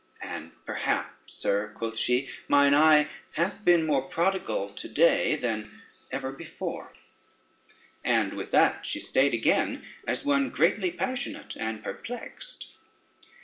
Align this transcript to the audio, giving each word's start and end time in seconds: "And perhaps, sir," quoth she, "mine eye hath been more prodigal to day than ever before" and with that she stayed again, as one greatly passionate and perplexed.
"And 0.23 0.53
perhaps, 0.65 1.31
sir," 1.31 1.73
quoth 1.77 1.95
she, 1.95 2.27
"mine 2.47 2.73
eye 2.73 3.07
hath 3.33 3.63
been 3.63 3.85
more 3.85 4.01
prodigal 4.01 4.69
to 4.69 4.89
day 4.89 5.35
than 5.35 5.79
ever 6.11 6.31
before" 6.31 6.95
and 8.03 8.33
with 8.33 8.49
that 8.49 8.83
she 8.83 8.99
stayed 8.99 9.35
again, 9.35 9.85
as 10.07 10.25
one 10.25 10.49
greatly 10.49 10.89
passionate 10.89 11.55
and 11.55 11.83
perplexed. 11.83 12.75